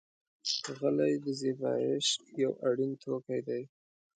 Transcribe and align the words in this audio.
غلۍ 0.77 1.13
د 1.23 1.25
زېبایش 1.39 2.07
یو 2.41 2.51
اړین 2.67 2.91
توکی 3.03 3.39
دی. 3.47 3.63